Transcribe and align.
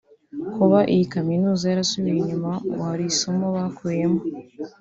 Kuba 0.55 0.79
iyi 0.93 1.05
Kaminuza 1.13 1.63
yarasubiye 1.67 2.15
inyuma 2.21 2.51
ngo 2.71 2.81
hari 2.89 3.03
isomo 3.11 3.45
bakuyemo 3.55 4.19